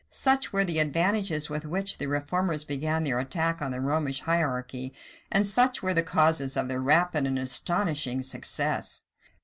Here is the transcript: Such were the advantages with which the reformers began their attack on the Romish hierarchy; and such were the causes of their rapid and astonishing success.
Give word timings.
Such 0.09 0.51
were 0.51 0.65
the 0.65 0.79
advantages 0.79 1.47
with 1.47 1.63
which 1.63 1.99
the 1.99 2.07
reformers 2.07 2.63
began 2.63 3.03
their 3.03 3.19
attack 3.19 3.61
on 3.61 3.69
the 3.69 3.79
Romish 3.79 4.21
hierarchy; 4.21 4.95
and 5.31 5.47
such 5.47 5.83
were 5.83 5.93
the 5.93 6.01
causes 6.01 6.57
of 6.57 6.67
their 6.69 6.81
rapid 6.81 7.27
and 7.27 7.37
astonishing 7.37 8.23
success. 8.23 9.03